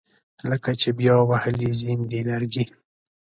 [0.49, 2.65] لکه چې بیا وهلي زیم دي لرګي